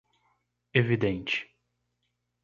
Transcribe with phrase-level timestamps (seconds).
[0.79, 1.37] Evidente.